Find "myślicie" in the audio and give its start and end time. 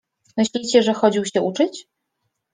0.37-0.83